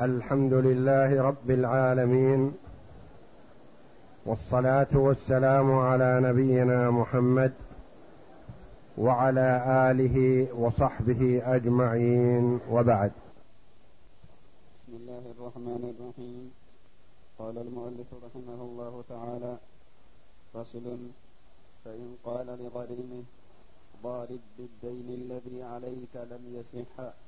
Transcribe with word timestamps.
الحمد 0.00 0.52
لله 0.52 1.22
رب 1.22 1.50
العالمين 1.50 2.52
والصلاة 4.26 4.88
والسلام 4.94 5.72
على 5.72 6.20
نبينا 6.20 6.90
محمد 6.90 7.52
وعلى 8.98 9.48
آله 9.90 10.48
وصحبه 10.54 11.42
أجمعين 11.56 12.60
وبعد. 12.70 13.12
بسم 14.74 14.92
الله 14.96 15.22
الرحمن 15.38 15.94
الرحيم. 15.94 16.52
قال 17.38 17.58
المؤلف 17.58 18.14
رحمه 18.26 18.62
الله 18.62 19.04
تعالى 19.08 19.58
فصل 20.54 20.96
فإن 21.84 22.16
قال 22.24 22.46
لغريمه 22.46 23.22
ضارب 24.02 24.40
بالدين 24.58 25.08
الذي 25.22 25.62
عليك 25.62 26.14
لم 26.16 26.42
يصح 26.58 27.23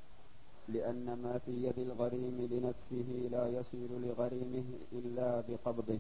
لأن 0.69 1.19
ما 1.23 1.39
في 1.39 1.53
يد 1.67 1.79
الغريم 1.79 2.49
لنفسه 2.51 3.29
لا 3.31 3.49
يصير 3.49 3.89
لغريمه 3.91 4.65
إلا 4.93 5.43
بقبضه. 5.49 5.99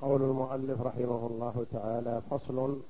قول 0.00 0.22
المؤلف 0.22 0.80
رحمه 0.80 1.26
الله 1.26 1.66
تعالى 1.72 2.22
فصل 2.30 2.80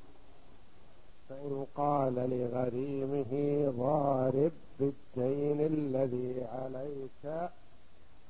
فإن 1.29 1.67
قال 1.75 2.15
لغريمه 2.15 3.33
ضارب 3.79 4.53
بالدين 4.79 5.61
الذي 5.61 6.45
عليك 6.45 7.51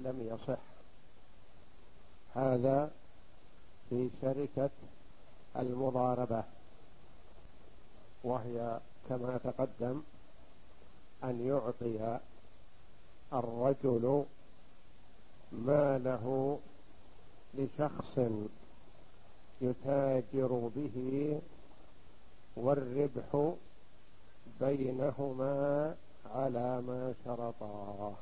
لم 0.00 0.28
يصح. 0.33 0.59
هذا 2.34 2.91
في 3.91 4.11
شركة 4.22 4.70
المضاربة 5.56 6.45
وهي 8.25 8.80
كما 9.09 9.38
تقدم 9.45 10.02
أن 11.24 11.46
يعطي 11.46 12.19
الرجل 13.33 14.24
ماله 15.52 16.59
لشخص 17.55 18.19
يتاجر 19.61 20.70
به 20.77 21.41
والربح 22.56 23.55
بينهما 24.61 25.95
على 26.34 26.80
ما 26.80 27.14
شرطاه 27.25 28.12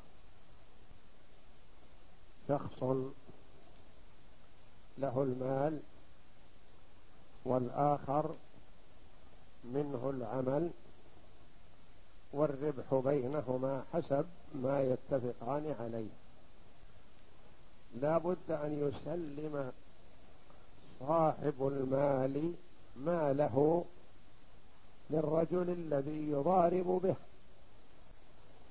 شخص 2.48 2.83
له 4.98 5.23
المال 5.23 5.80
والآخر 7.45 8.36
منه 9.64 10.11
العمل 10.11 10.70
والربح 12.33 12.94
بينهما 12.94 13.84
حسب 13.92 14.27
ما 14.55 14.80
يتفقان 14.80 15.75
عليه. 15.80 16.11
لا 18.00 18.19
بد 18.19 18.50
أن 18.50 18.89
يسلم 18.89 19.72
صاحب 21.00 21.55
المال 21.61 22.52
ماله 22.97 23.84
للرجل 25.11 25.70
الذي 25.70 26.30
يضارب 26.30 27.00
به. 27.02 27.16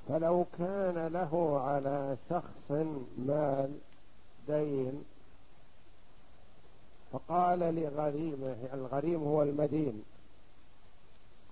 فلو 0.08 0.46
كان 0.58 1.08
له 1.08 1.62
على 1.62 2.18
شخص 2.30 2.72
مال 3.18 3.72
دين 4.48 5.06
فقال 7.12 7.60
لغريمه 7.60 8.58
الغريم 8.74 9.24
هو 9.24 9.44
المدين 9.44 10.04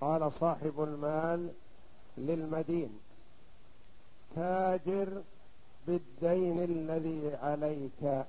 قال 0.00 0.32
صاحب 0.32 0.82
المال 0.82 1.50
للمدين. 2.18 3.00
تاجر 4.36 5.22
بالدين 5.86 6.58
الذي 6.64 7.36
عليك. 7.42 8.24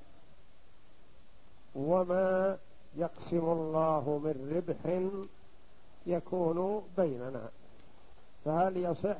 وما 1.75 2.57
يقسم 2.95 3.37
الله 3.37 4.21
من 4.23 4.53
ربح 4.55 5.09
يكون 6.05 6.87
بيننا. 6.97 7.49
فهل 8.45 8.77
يصح؟ 8.77 9.17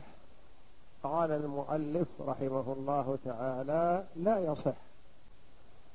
قال 1.04 1.32
المؤلف 1.32 2.08
رحمه 2.22 2.74
الله 2.74 3.18
تعالى 3.26 4.06
لا 4.16 4.40
يصح. 4.40 4.78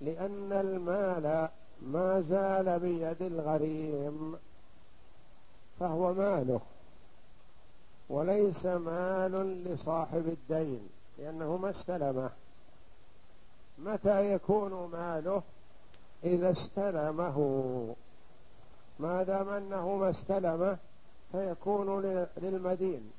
لأن 0.00 0.52
المال 0.52 1.48
ما 1.82 2.20
زال 2.20 2.80
بيد 2.80 3.22
الغريم 3.22 4.36
فهو 5.80 6.14
ماله. 6.14 6.60
وليس 8.08 8.66
مال 8.66 9.64
لصاحب 9.64 10.28
الدين 10.28 10.88
لأنه 11.18 11.56
ما 11.56 11.70
استلمه. 11.70 12.30
متى 13.78 14.32
يكون 14.32 14.90
ماله؟ 14.92 15.42
إذا 16.24 16.50
استلمه. 16.50 17.36
ما 18.98 19.22
دام 19.22 19.48
أنه 19.48 19.96
ما 19.96 20.10
استلمه 20.10 20.76
فيكون 21.32 22.02
للمدين. 22.36 23.10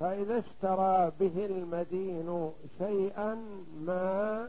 فإذا 0.00 0.38
اشترى 0.38 1.12
به 1.20 1.46
المدين 1.46 2.52
شيئا 2.78 3.34
ما 3.80 4.48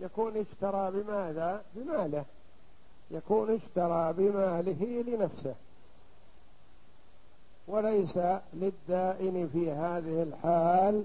يكون 0.00 0.36
اشترى 0.36 0.90
بماذا؟ 0.90 1.64
بماله. 1.74 2.24
يكون 3.10 3.54
اشترى 3.54 4.12
بماله 4.12 5.02
لنفسه. 5.06 5.54
وليس 7.68 8.18
للدائن 8.54 9.48
في 9.52 9.70
هذه 9.70 10.22
الحال 10.22 11.04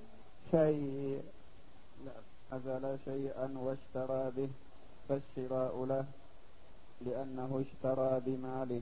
شيء. 0.51 1.21
نعم. 2.05 2.59
أزل 2.59 2.97
شيئا 3.05 3.53
واشترى 3.57 4.31
به 4.37 4.49
فالشراء 5.09 5.85
له 5.85 6.05
لأنه 7.05 7.63
اشترى 7.65 8.21
بماله. 8.25 8.81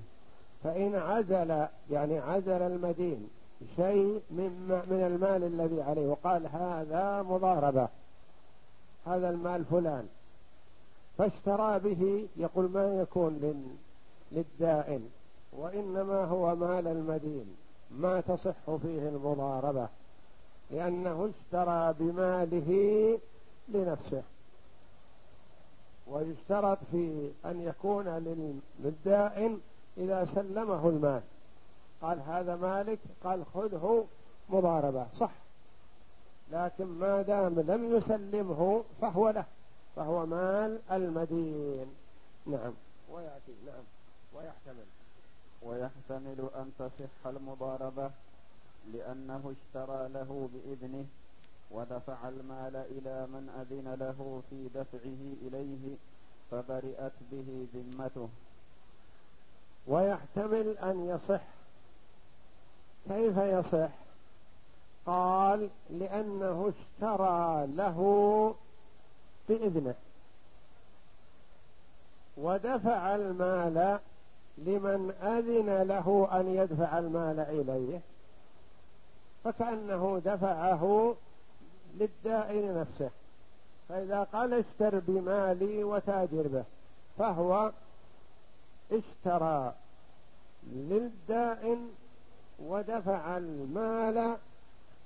فإن 0.64 0.96
عزل 0.96 1.68
يعني 1.92 2.20
عزل 2.20 2.62
المدين 2.62 3.30
شيء 3.76 4.22
من 4.30 4.82
من 4.88 5.04
المال 5.08 5.44
الذي 5.44 5.82
عليه 5.82 6.08
وقال 6.08 6.48
هذا 6.48 7.22
مضاربة 7.22 7.88
هذا 9.06 9.30
المال 9.30 9.66
فلان 9.66 10.08
فاشترى 11.18 11.80
به 11.80 12.28
يقول 12.38 12.70
ما 12.72 13.02
يكون 13.02 13.66
للدائن 14.32 15.10
وإنما 15.54 16.26
هو 16.26 16.56
مال 16.56 16.88
المدين. 16.88 17.56
ما 17.92 18.22
تصح 18.22 18.76
فيه 18.82 19.10
المضاربة 19.10 19.88
لأنه 20.72 21.30
اشترى 21.30 21.94
بماله 22.00 23.20
لنفسه. 23.68 24.24
ويشترط 26.08 26.78
في 26.92 27.32
أن 27.46 27.62
يكون 27.62 28.08
للدائن 28.80 29.62
إذا 29.98 30.26
سلمه 30.26 30.90
المال. 30.90 31.22
قال 32.02 32.20
هذا 32.20 32.56
مالك 32.56 33.00
قال 33.24 33.46
خذه 33.54 34.06
مضاربة. 34.50 35.08
صح. 35.14 35.32
لكن 36.52 36.86
ما 36.86 37.22
دام 37.22 37.60
لم 37.60 37.96
يسلمه 37.96 38.84
فهو 39.02 39.30
له 39.30 39.46
فهو 39.96 40.26
مال 40.26 40.80
المدين. 40.92 41.88
نعم. 42.46 42.74
ويأتي 43.12 43.54
نعم. 43.66 43.84
ويحتمل. 44.34 44.86
ويحتمل 45.66 46.50
أن 46.56 46.72
تصح 46.80 47.28
المضاربة 47.28 48.12
لأنه 48.94 49.54
اشترى 49.56 50.08
له 50.08 50.50
بإذنه 50.54 51.06
ودفع 51.72 52.30
المال 52.30 52.76
إلى 52.76 53.28
من 53.28 53.50
أذن 53.62 53.94
له 54.00 54.42
في 54.50 54.68
دفعه 54.76 55.48
إليه 55.48 55.96
فبرئت 56.52 57.14
به 57.32 57.68
ذمته. 57.74 58.30
ويحتمل 59.88 60.78
أن 60.78 61.06
يصح. 61.06 61.42
كيف 63.10 63.38
يصح؟ 63.38 63.90
قال 65.06 65.70
لأنه 65.90 66.74
اشترى 66.74 67.68
له 67.68 68.56
بإذنه. 69.50 69.96
ودفع 72.38 73.16
المال 73.16 74.00
لمن 74.58 75.12
أذن 75.24 75.82
له 75.88 76.30
أن 76.40 76.48
يدفع 76.48 77.00
المال 77.00 77.40
إليه 77.40 78.00
فكأنه 79.44 80.22
دفعه 80.26 81.16
للدائن 81.98 82.78
نفسه. 82.80 83.10
فإذا 83.90 84.24
قال 84.24 84.54
اشتر 84.54 85.00
بمالي 85.08 85.84
وتاجر 85.84 86.48
به 86.48 86.64
فهو 87.18 87.72
اشترى 88.92 89.74
للدائن 90.74 91.90
ودفع 92.60 93.38
المال 93.38 94.38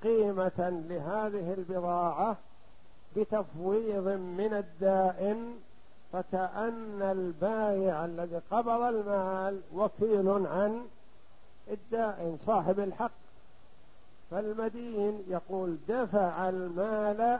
قيمة 0.03 0.83
لهذه 0.89 1.53
البضاعة 1.53 2.37
بتفويض 3.15 4.07
من 4.07 4.53
الدائن 4.53 5.59
فكأن 6.13 7.01
البائع 7.01 8.05
الذي 8.05 8.41
قبض 8.51 8.81
المال 8.81 9.61
وكيل 9.73 10.29
عن 10.29 10.85
الدائن 11.71 12.37
صاحب 12.45 12.79
الحق. 12.79 13.11
فالمدين 14.31 15.23
يقول 15.27 15.77
دفع 15.87 16.49
المال 16.49 17.39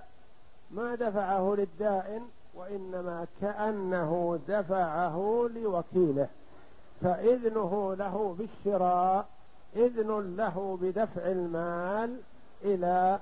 ما 0.72 0.96
دفعه 0.96 1.56
للدائن 1.58 2.22
وإنما 2.56 3.28
كأنه 3.42 4.40
دفعه 4.48 5.50
لوكيله. 5.56 6.28
فإذنه 7.02 7.96
له 7.96 8.36
بالشراء 8.40 9.28
إذن 9.76 10.36
له 10.38 10.78
بدفع 10.82 11.22
المال 11.22 12.22
إلى 12.64 13.20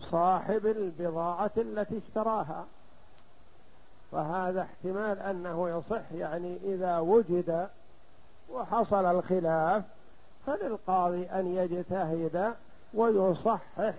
صاحب 0.00 0.66
البضاعة 0.66 1.50
التي 1.56 1.98
اشتراها. 1.98 2.64
فهذا 4.16 4.62
احتمال 4.62 5.18
أنه 5.18 5.68
يصح 5.68 6.12
يعني 6.12 6.58
إذا 6.64 6.98
وجد 6.98 7.68
وحصل 8.52 9.06
الخلاف 9.06 9.84
فللقاضي 10.46 11.24
أن 11.24 11.46
يجتهد 11.46 12.54
ويصحح 12.94 13.94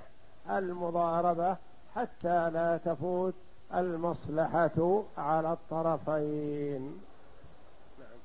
المضاربة 0.49 1.57
حتى 1.95 2.49
لا 2.49 2.77
تفوت 2.77 3.33
المصلحة 3.73 5.03
على 5.17 5.51
الطرفين 5.53 6.81
نعم. 7.99 8.19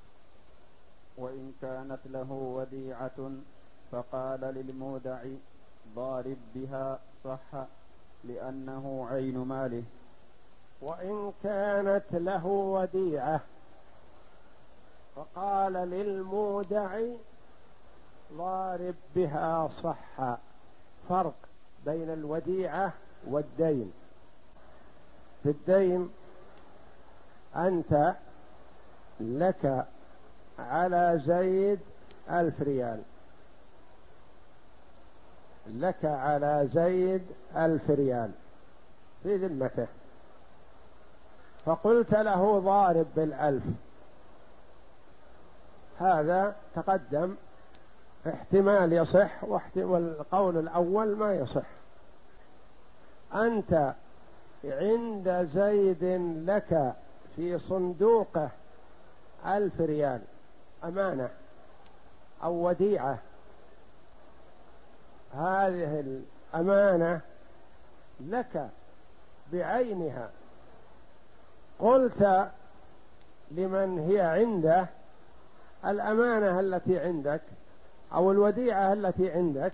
وإن 1.16 1.52
كانت 1.62 2.00
له 2.04 2.32
وديعة 2.32 3.30
فقال 3.92 4.40
للمودع 4.40 5.18
ضارب 5.96 6.38
بها 6.54 6.98
صح 7.24 7.64
لأنه 8.24 9.06
عين 9.10 9.38
ماله 9.38 9.82
وإن 10.82 11.32
كانت 11.42 12.04
له 12.12 12.46
وديعة. 12.46 13.40
فقال 15.16 15.72
للمودع 15.72 17.00
ضارب 18.32 18.94
بها 19.14 19.68
صح 19.82 20.36
فرق 21.08 21.34
بين 21.84 22.10
الوديعة 22.10 22.92
والدين. 23.26 23.92
في 25.42 25.48
الدين 25.50 26.10
أنت 27.56 28.14
لك 29.20 29.86
على 30.58 31.20
زيد 31.26 31.80
ألف 32.30 32.62
ريال. 32.62 33.02
لك 35.66 36.04
على 36.04 36.68
زيد 36.72 37.22
ألف 37.56 37.90
ريال. 37.90 38.30
في 39.22 39.36
ذمته 39.36 39.86
فقلت 41.64 42.14
له 42.14 42.58
ضارب 42.58 43.06
بالألف. 43.16 43.62
هذا 45.98 46.56
تقدم. 46.74 47.34
احتمال 48.28 48.92
يصح 48.92 49.44
والقول 49.76 50.58
الأول 50.58 51.16
ما 51.16 51.34
يصح. 51.34 51.66
أنت 53.34 53.94
عند 54.64 55.48
زيد 55.54 56.04
لك 56.46 56.94
في 57.36 57.58
صندوقه 57.58 58.50
ألف 59.46 59.80
ريال 59.80 60.20
أمانة 60.84 61.28
أو 62.42 62.68
وديعة. 62.68 63.18
هذه 65.34 66.20
الأمانة 66.54 67.20
لك 68.20 68.68
بعينها. 69.52 70.30
قلت 71.82 72.48
لمن 73.50 73.98
هي 73.98 74.20
عنده 74.20 74.86
الأمانة 75.84 76.60
التي 76.60 76.98
عندك 76.98 77.40
أو 78.14 78.32
الوديعة 78.32 78.92
التي 78.92 79.32
عندك 79.32 79.72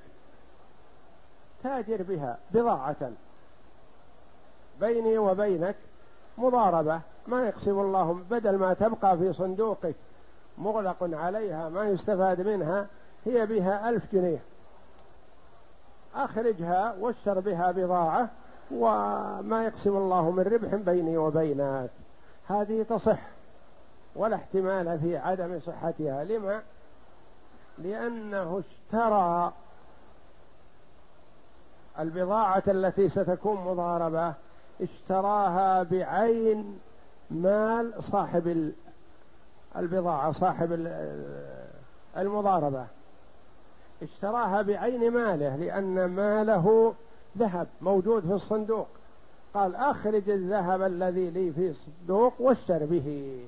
تاجر 1.63 2.03
بها 2.03 2.39
بضاعة 2.51 3.11
بيني 4.81 5.19
وبينك 5.19 5.77
مضاربة. 6.39 7.01
ما 7.27 7.47
يقسم 7.47 7.81
الله 7.81 8.21
بدل 8.31 8.57
ما 8.57 8.75
تبقى 8.75 9.19
في 9.19 9.33
صندوقك 9.33 9.95
مغلق 10.59 10.97
عليها 11.01 11.69
ما 11.69 11.85
يستفاد 11.85 12.41
منها 12.41 12.87
هي 13.27 13.47
بها 13.47 13.89
ألف 13.89 14.03
جنيه. 14.13 14.43
أخرجها 16.15 16.95
واشتر 17.01 17.41
بها 17.41 17.71
بضاعة. 17.71 18.29
وما 18.71 19.65
يقسم 19.65 19.97
الله 19.97 20.31
من 20.31 20.43
ربح 20.43 20.75
بيني 20.75 21.17
وبينك. 21.17 21.91
هذه 22.49 22.87
تصح 22.89 23.19
ولا 24.17 24.37
احتمال 24.37 24.99
في 24.99 25.17
عدم 25.17 25.61
صحتها. 25.61 26.25
لما؟ 26.25 26.63
لأنه 27.79 28.63
اشترى 28.63 29.53
البضاعة 31.99 32.63
التي 32.69 33.09
ستكون 33.09 33.57
مضاربة 33.57 34.35
اشتراها 34.81 35.83
بعين 35.83 36.79
مال 37.31 37.93
صاحب 38.13 38.73
البضاعة 39.77 40.33
صاحب 40.33 40.73
المضاربة. 42.17 42.87
اشتراها 44.03 44.63
بعين 44.63 45.11
ماله 45.11 45.57
لأن 45.57 46.05
ماله 46.05 46.95
ذهب 47.39 47.67
موجود 47.81 48.23
في 48.27 48.33
الصندوق. 48.33 48.87
قال 49.55 49.75
أخرج 49.75 50.31
الذهب 50.31 50.83
الذي 50.83 51.31
لي 51.31 51.53
في 51.53 51.71
الصندوق 51.71 52.33
واشتر 52.39 52.85
به. 52.85 53.39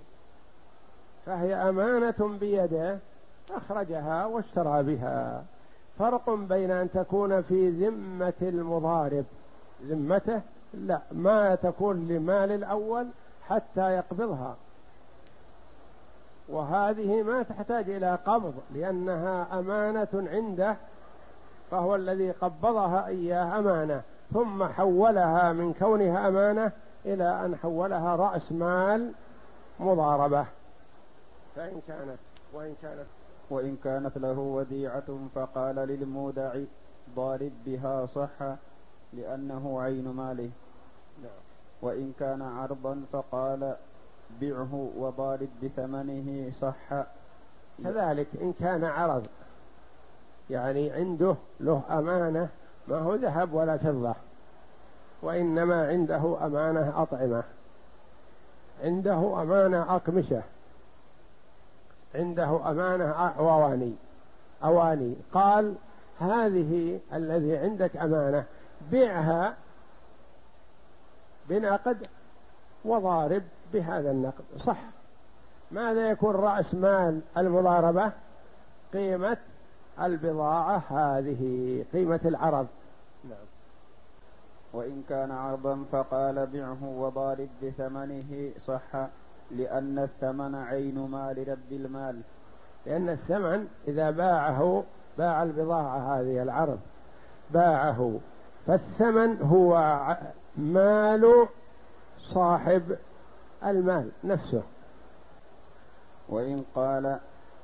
فهي 1.26 1.54
أمانة 1.54 2.38
بيده 2.40 2.98
أخرجها 3.50 4.26
واشترى 4.26 4.82
بها. 4.82 5.44
فرق 5.98 6.30
بين 6.30 6.70
أن 6.70 6.90
تكون 6.90 7.42
في 7.42 7.70
ذمة 7.70 8.32
المضارب. 8.42 9.24
ذمته 9.86 10.40
لا 10.74 11.00
ما 11.12 11.54
تكون 11.54 12.08
لمال 12.08 12.52
الأول 12.52 13.06
حتى 13.48 13.90
يقبضها. 13.92 14.56
وهذه 16.48 17.22
ما 17.22 17.42
تحتاج 17.42 17.90
إلى 17.90 18.18
قبض 18.26 18.54
لأنها 18.74 19.58
أمانة 19.58 20.08
عنده 20.14 20.76
فهو 21.70 21.94
الذي 21.94 22.30
قبضها 22.30 23.06
إياه 23.06 23.58
أمانة 23.58 24.02
ثم 24.32 24.64
حولها 24.64 25.52
من 25.52 25.72
كونها 25.72 26.28
أمانة 26.28 26.72
إلى 27.04 27.44
أن 27.44 27.56
حولها 27.56 28.16
رأس 28.16 28.52
مال 28.52 29.12
مضاربة. 29.80 30.46
فإن 31.56 31.80
كانت 31.88 32.18
وإن 32.52 32.74
كانت 32.82 33.06
وإن 33.50 33.76
كانت 33.84 34.18
له 34.18 34.38
وديعة 34.38 35.18
فقال 35.34 35.74
للمودع 35.74 36.54
ضارب 37.16 37.52
بها 37.66 38.06
صح 38.06 38.56
لأنه 39.12 39.80
عين 39.82 40.08
ماله. 40.08 40.50
نعم. 41.22 41.30
وإن 41.82 42.12
كان 42.20 42.42
عرضا 42.42 43.02
فقال 43.12 43.76
بعه 44.40 44.90
وضارب 44.96 45.48
بثمنه 45.62 46.50
صح 46.50 47.04
كذلك 47.84 48.28
إن 48.40 48.52
كان 48.52 48.84
عرض. 48.84 49.26
يعني 50.50 50.90
عنده 50.90 51.36
له 51.60 51.82
أمانة 51.90 52.48
ما 52.88 52.98
هو 52.98 53.14
ذهب 53.14 53.52
ولا 53.52 53.76
فضة 53.76 54.14
وإنما 55.22 55.88
عنده 55.88 56.46
أمانة 56.46 57.02
أطعمة. 57.02 57.42
عنده 58.84 59.42
أمانة 59.42 59.96
أقمشة. 59.96 60.42
عنده 62.14 62.70
أمانة 62.70 63.10
أواني 63.38 63.94
أواني. 64.64 65.14
قال 65.34 65.74
هذه 66.20 67.00
الذي 67.12 67.56
عندك 67.56 67.96
أمانة 67.96 68.44
بيعها 68.90 69.54
بنقد 71.48 72.06
وضارب 72.84 73.42
بهذا 73.72 74.10
النقد. 74.10 74.44
صح. 74.58 74.78
ماذا 75.70 76.10
يكون 76.10 76.34
رأس 76.34 76.74
مال 76.74 77.20
المضاربة؟ 77.36 78.12
قيمة 78.92 79.36
البضاعة 80.00 80.82
هذه 80.88 81.84
قيمة 81.92 82.20
العرض. 82.24 82.66
نعم. 83.24 83.46
وإن 84.72 85.02
كان 85.08 85.30
عرضا 85.30 85.84
فقال 85.92 86.46
بعه 86.46 86.84
وضارب 86.84 87.48
بثمنه 87.62 88.50
صح 88.58 89.06
لأن 89.50 89.98
الثمن 89.98 90.54
عين 90.54 90.98
مال 90.98 91.48
رب 91.48 91.72
المال. 91.72 92.20
لأن 92.86 93.08
الثمن 93.08 93.68
إذا 93.88 94.10
باعه 94.10 94.84
باع 95.18 95.42
البضاعة 95.42 95.98
هذه 95.98 96.42
العرض. 96.42 96.78
باعه. 97.50 98.20
فالثمن 98.66 99.42
هو 99.42 99.98
مال 100.56 101.46
صاحب 102.18 102.96
المال 103.64 104.10
نفسه. 104.24 104.62
وإن 106.28 106.64
قال 106.74 107.18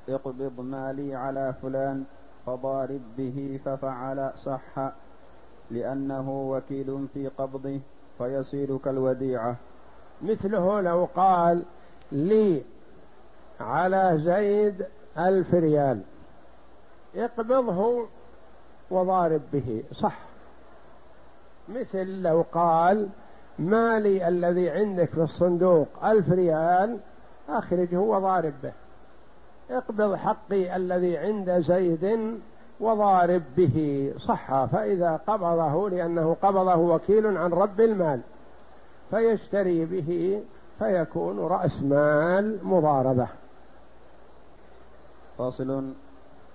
اقبض 0.09 0.59
مالي 0.59 1.15
على 1.15 1.53
فلان 1.61 2.03
فضارب 2.47 3.01
به 3.17 3.59
ففعل 3.65 4.31
صح 4.35 4.91
لأنه 5.71 6.29
وكيل 6.29 7.07
في 7.13 7.27
قبضه 7.27 7.79
فيصير 8.17 8.77
كالوديعة. 8.77 9.55
مثله 10.21 10.81
لو 10.81 11.07
قال 11.15 11.63
لي 12.11 12.63
على 13.59 14.17
زيد 14.17 14.85
ألف 15.17 15.53
ريال. 15.53 16.01
اقبضه 17.15 18.07
وضارب 18.91 19.41
به 19.53 19.83
صح. 19.91 20.19
مثل 21.69 22.21
لو 22.21 22.45
قال 22.51 23.09
مالي 23.59 24.27
الذي 24.27 24.69
عندك 24.69 25.09
في 25.09 25.21
الصندوق 25.21 26.05
ألف 26.05 26.29
ريال 26.29 26.99
أخرجه 27.49 27.97
وضارب 27.97 28.53
به. 28.63 28.73
اقبض 29.71 30.15
حقي 30.15 30.75
الذي 30.75 31.17
عند 31.17 31.59
زيد 31.59 32.37
وضارب 32.79 33.43
به. 33.57 34.13
صح 34.17 34.65
فإذا 34.65 35.19
قبضه 35.27 35.89
لأنه 35.89 36.37
قبضه 36.41 36.75
وكيل 36.75 37.37
عن 37.37 37.51
رب 37.51 37.81
المال. 37.81 38.21
فيشتري 39.09 39.85
به 39.85 40.41
فيكون 40.79 41.39
رأس 41.39 41.83
مال 41.83 42.59
مضاربة. 42.63 43.27
فصل. 45.37 45.93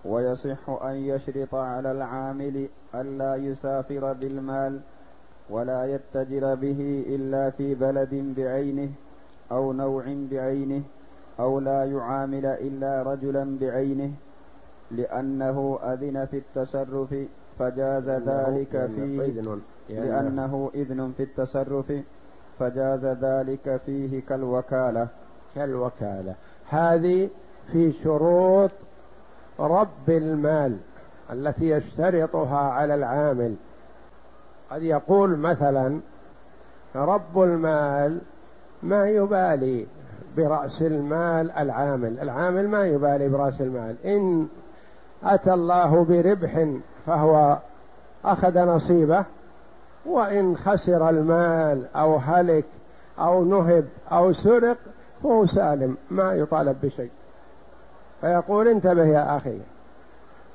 ويصح 0.05 0.69
أن 0.69 0.95
يشرط 0.95 1.55
على 1.55 1.93
العامل 1.93 2.69
ألا 2.95 3.37
يسافر 3.37 4.13
بالمال 4.13 4.81
ولا 5.51 5.85
يتجر 5.85 6.55
به 6.55 7.05
إلا 7.09 7.51
في 7.51 7.75
بلد 7.75 8.35
بعينه 8.37 8.91
أو 9.53 9.73
نوع 9.73 10.05
بعينه 10.31 10.83
أو 11.41 11.61
لا 11.61 11.85
يعامل 11.85 12.47
إلا 12.47 13.03
رجلا 13.03 13.59
بعينه 13.61 14.13
لأنه 14.91 15.79
أذن 15.83 16.27
في 16.27 16.37
التصرف 16.37 17.15
فجاز 17.59 18.09
ذلك 18.09 18.91
فيه 18.97 19.43
لأنه 19.89 20.71
إذن 20.75 21.13
في 21.17 21.23
التصرف 21.23 21.93
فجاز 22.59 23.05
ذلك 23.05 23.81
فيه 23.87 24.21
كالوكالة. 24.29 25.09
كالوكالة. 25.55 26.35
هذه 26.69 27.29
في 27.73 27.93
شروط 27.93 28.71
رب 29.61 30.09
المال 30.09 30.77
التي 31.33 31.71
يشترطها 31.71 32.59
على 32.59 32.95
العامل. 32.95 33.55
قد 34.71 34.83
يقول 34.83 35.37
مثلا 35.37 36.01
رب 36.97 37.43
المال 37.43 38.21
ما 38.83 39.09
يبالي 39.09 39.87
برأس 40.37 40.83
المال 40.83 41.51
العامل. 41.51 42.19
العامل 42.21 42.69
ما 42.69 42.87
يبالي 42.87 43.29
برأس 43.29 43.61
المال. 43.61 43.97
إن 44.05 44.49
أتى 45.25 45.55
الله 45.55 46.05
بربح 46.05 46.67
فهو 47.07 47.59
أخذ 48.25 48.59
نصيبه 48.59 49.25
وإن 50.07 50.57
خسر 50.57 51.09
المال 51.09 51.87
أو 51.97 52.17
هلك 52.17 52.65
أو 53.19 53.45
نهب 53.45 53.85
أو 54.13 54.33
سرق 54.33 54.77
فهو 55.23 55.47
سالم 55.47 55.97
ما 56.11 56.35
يطالب 56.35 56.77
بشيء. 56.83 57.11
فيقول 58.21 58.69
انتبه 58.69 59.05
يا 59.05 59.37
أخي 59.37 59.59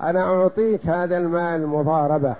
أنا 0.02 0.24
أعطيك 0.24 0.86
هذا 0.86 1.18
المال 1.18 1.68
مضاربة 1.68 2.36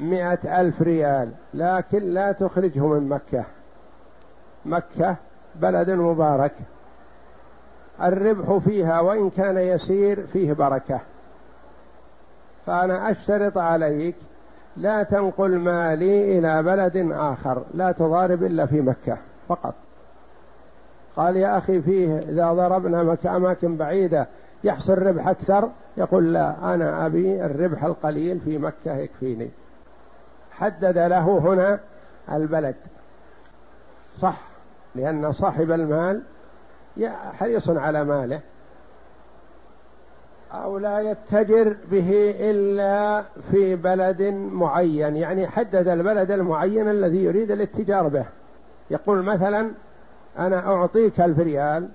مئة 0.00 0.60
ألف 0.60 0.82
ريال 0.82 1.30
لكن 1.54 1.98
لا 1.98 2.32
تخرجه 2.32 2.86
من 2.86 3.08
مكة. 3.08 3.44
مكة 4.66 5.16
بلد 5.60 5.90
مبارك. 5.90 6.52
الربح 8.02 8.56
فيها 8.56 9.00
وإن 9.00 9.30
كان 9.30 9.58
يسير 9.58 10.26
فيه 10.26 10.52
بركة. 10.52 11.00
فأنا 12.66 13.10
أشترط 13.10 13.58
عليك 13.58 14.14
لا 14.76 15.02
تنقل 15.02 15.58
مالي 15.58 16.38
إلى 16.38 16.62
بلد 16.62 17.12
آخر 17.12 17.62
لا 17.74 17.92
تضارب 17.92 18.42
إلا 18.42 18.66
في 18.66 18.80
مكة 18.80 19.18
فقط. 19.48 19.74
قال 21.16 21.36
يا 21.36 21.58
أخي 21.58 21.82
فيه 21.82 22.18
إذا 22.18 22.52
ضربنا 22.52 23.16
أماكن 23.26 23.76
بعيدة 23.76 24.26
يحصل 24.64 24.98
ربح 24.98 25.28
أكثر؟ 25.28 25.68
يقول 25.96 26.32
لا 26.32 26.74
أنا 26.74 27.06
أبي 27.06 27.44
الربح 27.44 27.84
القليل 27.84 28.40
في 28.40 28.58
مكة 28.58 28.96
يكفيني. 28.96 29.50
حدد 30.52 30.98
له 30.98 31.38
هنا 31.38 31.80
البلد. 32.32 32.74
صح. 34.18 34.47
لأن 34.94 35.32
صاحب 35.32 35.70
المال 35.70 36.22
حريص 37.38 37.68
على 37.68 38.04
ماله. 38.04 38.40
أو 40.52 40.78
لا 40.78 41.00
يتجر 41.00 41.76
به 41.90 42.34
إلا 42.40 43.24
في 43.50 43.76
بلد 43.76 44.22
معين 44.52 45.16
يعني 45.16 45.46
حدد 45.46 45.88
البلد 45.88 46.30
المعين 46.30 46.88
الذي 46.88 47.24
يريد 47.24 47.50
الاتجار 47.50 48.08
به. 48.08 48.24
يقول 48.90 49.22
مثلا 49.22 49.70
أنا 50.38 50.66
أعطيك 50.66 51.20
ألف 51.20 51.38
ريال 51.38 51.88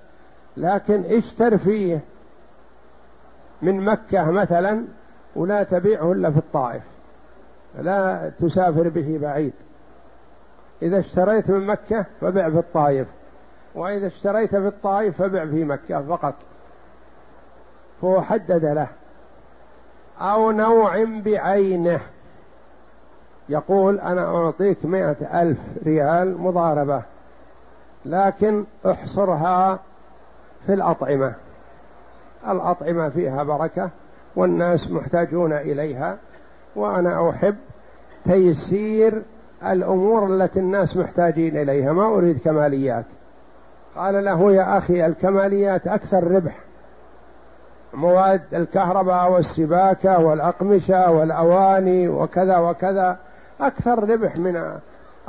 لكن 0.58 1.04
اشتر 1.06 1.58
فيه 1.58 2.00
من 3.62 3.82
مكة 3.82 4.32
مثلا 4.32 4.86
ولا 5.36 5.64
تبيعه 5.64 6.12
إلا 6.12 6.32
في 6.32 6.38
الطائف. 6.38 6.84
لا 7.80 8.32
تسافر 8.40 8.90
به 8.90 9.20
بعيد. 9.22 9.54
إذا 10.82 11.00
اشتريت 11.00 11.50
من 11.50 11.68
مكة 11.68 12.06
فبع 12.22 12.50
في 12.50 12.58
الطائف 12.58 13.08
وإذا 13.76 14.08
اشتريت 14.08 14.50
في 14.50 14.68
الطائف 14.68 15.22
فبع 15.22 15.46
في 15.46 15.64
مكة 15.64 16.02
فقط. 16.02 16.34
فهو 18.02 18.22
حدد 18.22 18.66
له. 18.66 18.88
أو 20.20 20.52
نوع 20.52 21.04
بعينه. 21.04 22.00
يقول 23.50 24.00
أنا 24.00 24.26
أعطيك 24.36 24.86
مئة 24.86 25.42
ألف 25.42 25.60
ريال 25.86 26.42
مضاربة. 26.42 27.02
لكن 28.06 28.66
احصرها 28.86 29.80
في 30.66 30.74
الأطعمة. 30.74 31.34
الأطعمة 32.48 33.10
فيها 33.10 33.44
بركة 33.44 33.90
والناس 34.36 34.92
محتاجون 34.92 35.54
إليها. 35.54 36.18
وأنا 36.76 37.30
أحب 37.30 37.56
تيسير 38.26 39.24
الأمور 39.72 40.28
التي 40.28 40.60
الناس 40.60 40.98
محتاجين 40.98 41.58
إليها 41.58 41.94
ما 41.94 42.06
أريد 42.06 42.40
كماليات. 42.40 43.06
قال 43.96 44.26
له 44.26 44.52
يا 44.52 44.78
أخي 44.78 45.06
الكماليات 45.06 45.88
أكثر 45.88 46.32
ربح. 46.32 46.60
مواد 47.94 48.42
الكهرباء 48.54 49.32
والسباكة 49.32 50.20
والأقمشة 50.20 51.12
والأواني 51.12 52.08
وكذا 52.08 52.58
وكذا 52.58 53.18
أكثر 53.62 54.10
ربح 54.10 54.38
من 54.38 54.64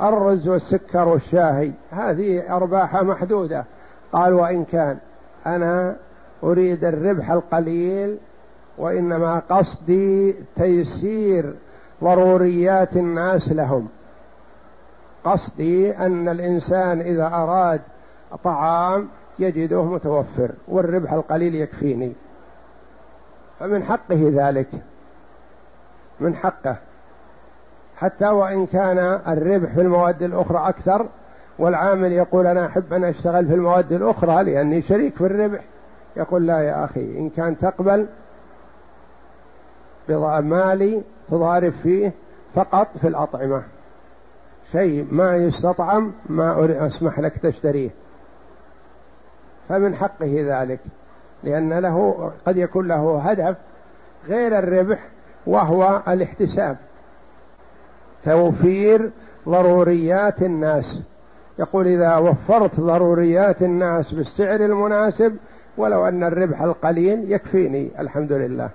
الرز 0.01 0.47
والسكر 0.47 1.07
والشاهي. 1.07 1.71
هذه 1.91 2.55
أرباح 2.55 2.95
محدودة. 2.95 3.65
قال 4.13 4.33
وإن 4.33 4.65
كان 4.65 4.97
أنا 5.45 5.95
أريد 6.43 6.83
الربح 6.83 7.31
القليل 7.31 8.17
وإنما 8.77 9.41
قصدي 9.49 10.35
تيسير 10.55 11.53
ضروريات 12.03 12.97
الناس 12.97 13.51
لهم. 13.51 13.87
قصدي 15.25 15.97
أن 15.97 16.29
الإنسان 16.29 17.01
إذا 17.01 17.27
أراد 17.27 17.81
طعام 18.43 19.07
يجده 19.39 19.83
متوفر 19.83 20.51
والربح 20.67 21.13
القليل 21.13 21.55
يكفيني. 21.55 22.13
فمن 23.59 23.83
حقه 23.83 24.31
ذلك 24.33 24.69
من 26.19 26.35
حقه. 26.35 26.75
حتى 27.97 28.25
وإن 28.25 28.65
كان 28.65 28.97
الربح 29.27 29.73
في 29.73 29.81
المواد 29.81 30.23
الأخرى 30.23 30.69
أكثر 30.69 31.05
والعامل 31.59 32.11
يقول 32.11 32.47
أنا 32.47 32.65
أحب 32.65 32.93
أن 32.93 33.03
أشتغل 33.03 33.45
في 33.45 33.53
المواد 33.53 33.91
الأخرى 33.91 34.43
لأني 34.43 34.81
شريك 34.81 35.15
في 35.15 35.25
الربح 35.25 35.61
يقول 36.17 36.47
لا 36.47 36.59
يا 36.59 36.85
أخي 36.85 37.19
إن 37.19 37.29
كان 37.29 37.57
تقبل 37.57 38.07
مالي 40.09 41.01
تضارب 41.29 41.71
فيه 41.71 42.11
فقط 42.53 42.87
في 43.01 43.07
الأطعمة. 43.07 43.63
شيء 44.75 45.07
ما 45.11 45.35
يستطعم 45.35 46.13
ما 46.29 46.85
أسمح 46.87 47.19
لك 47.19 47.37
تشتريه. 47.37 47.89
فمن 49.69 49.95
حقه 49.95 50.61
ذلك 50.61 50.79
لأن 51.43 51.73
له 51.73 52.31
قد 52.45 52.57
يكون 52.57 52.87
له 52.87 53.21
هدف 53.21 53.57
غير 54.27 54.59
الربح 54.59 54.99
وهو 55.47 56.01
الاحتساب. 56.07 56.77
توفير 58.23 59.11
ضروريات 59.49 60.41
الناس. 60.41 61.03
يقول 61.59 61.87
إذا 61.87 62.17
وفرت 62.17 62.79
ضروريات 62.79 63.61
الناس 63.61 64.11
بالسعر 64.11 64.55
المناسب 64.55 65.37
ولو 65.77 66.07
أن 66.07 66.23
الربح 66.23 66.61
القليل 66.61 67.31
يكفيني 67.31 67.91
الحمد 67.99 68.31
لله. 68.31 68.69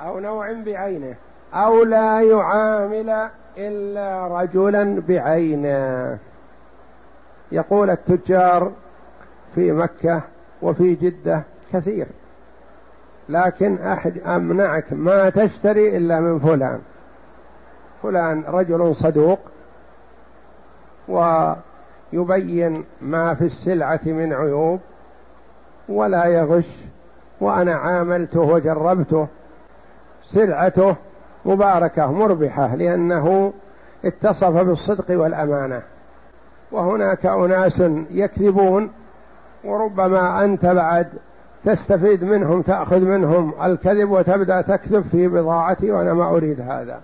أو 0.00 0.20
نوع 0.20 0.52
بعينه. 0.52 1.14
أو 1.54 1.84
لا 1.84 2.20
يعامل 2.20 3.30
إلا 3.58 4.26
رجلا 4.40 5.02
بعينه. 5.08 6.18
يقول 7.52 7.90
التجار 7.90 8.72
في 9.54 9.72
مكة 9.72 10.20
وفي 10.62 10.94
جدة 10.94 11.42
كثير. 11.72 12.06
لكن 13.28 13.78
أحد 13.78 14.18
أمنعك 14.18 14.92
ما 14.92 15.30
تشتري 15.30 15.96
إلا 15.96 16.20
من 16.20 16.38
فلان. 16.38 16.80
فلان 18.02 18.44
رجل 18.48 18.94
صدوق 18.94 19.38
ويبين 21.08 22.84
ما 23.00 23.34
في 23.34 23.44
السلعة 23.44 24.00
من 24.06 24.32
عيوب 24.32 24.80
ولا 25.88 26.24
يغش 26.24 26.68
وأنا 27.40 27.74
عاملته 27.74 28.40
وجربته 28.40 29.28
سلعته 30.22 30.96
مباركة 31.44 32.12
مربحة 32.12 32.74
لأنه 32.74 33.52
اتصف 34.04 34.62
بالصدق 34.62 35.20
والأمانة. 35.20 35.82
وهناك 36.72 37.26
أناس 37.26 37.82
يكذبون 38.10 38.90
وربما 39.64 40.44
أنت 40.44 40.66
بعد 40.66 41.08
تستفيد 41.64 42.24
منهم 42.24 42.62
تأخذ 42.62 43.00
منهم 43.00 43.54
الكذب 43.62 44.10
وتبدأ 44.10 44.60
تكذب 44.60 45.02
في 45.02 45.28
بضاعتي 45.28 45.90
وأنا 45.90 46.12
ما 46.12 46.24
أريد 46.30 46.60
هذا. 46.60 47.00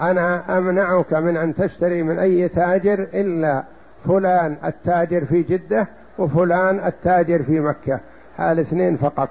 أنا 0.00 0.58
أمنعك 0.58 1.14
من 1.14 1.36
أن 1.36 1.54
تشتري 1.54 2.02
من 2.02 2.18
أي 2.18 2.48
تاجر 2.48 3.06
إلا 3.14 3.62
فلان 4.04 4.56
التاجر 4.64 5.24
في 5.24 5.42
جدة 5.42 5.86
وفلان 6.18 6.86
التاجر 6.86 7.42
في 7.42 7.60
مكة. 7.60 8.00
هذا 8.36 8.60
اثنين 8.60 8.96
فقط. 8.96 9.28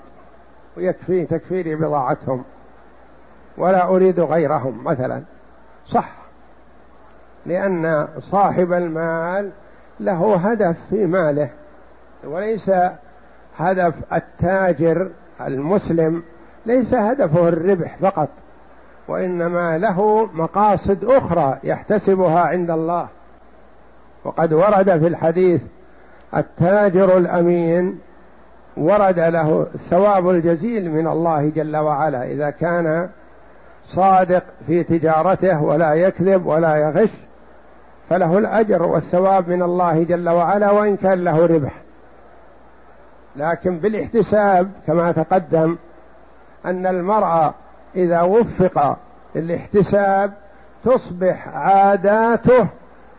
ويكفي 0.77 1.25
تكفيني 1.25 1.75
بضاعتهم. 1.75 2.43
ولا 3.57 3.87
أريد 3.87 4.19
غيرهم 4.19 4.83
مثلا. 4.83 5.21
صح. 5.85 6.09
لأن 7.45 8.07
صاحب 8.19 8.73
المال 8.73 9.51
له 9.99 10.35
هدف 10.35 10.77
في 10.89 11.05
ماله 11.05 11.49
وليس 12.23 12.71
هدف 13.57 13.93
التاجر 14.13 15.09
المسلم 15.41 16.23
ليس 16.65 16.93
هدفه 16.93 17.47
الربح 17.49 17.97
فقط 17.97 18.29
وإنما 19.07 19.77
له 19.77 20.29
مقاصد 20.33 21.03
أخرى 21.03 21.57
يحتسبها 21.63 22.39
عند 22.39 22.71
الله. 22.71 23.07
وقد 24.23 24.53
ورد 24.53 24.99
في 24.99 25.07
الحديث 25.07 25.61
التاجر 26.35 27.17
الأمين 27.17 27.99
ورد 28.77 29.19
له 29.19 29.67
الثواب 29.75 30.29
الجزيل 30.29 30.91
من 30.91 31.07
الله 31.07 31.51
جل 31.55 31.77
وعلا 31.77 32.23
إذا 32.23 32.49
كان 32.49 33.09
صادق 33.85 34.43
في 34.67 34.83
تجارته 34.83 35.63
ولا 35.63 35.93
يكذب 35.93 36.45
ولا 36.45 36.75
يغش 36.75 37.09
فله 38.09 38.37
الأجر 38.37 38.83
والثواب 38.83 39.49
من 39.49 39.63
الله 39.63 40.03
جل 40.03 40.29
وعلا 40.29 40.71
وإن 40.71 40.97
كان 40.97 41.23
له 41.23 41.45
ربح. 41.45 41.73
لكن 43.35 43.79
بالاحتساب 43.79 44.71
كما 44.87 45.11
تقدم 45.11 45.77
أن 46.65 46.87
المرأة 46.87 47.53
إذا 47.95 48.21
وفق 48.21 48.97
الاحتساب 49.35 50.33
تصبح 50.83 51.47
عاداته 51.47 52.67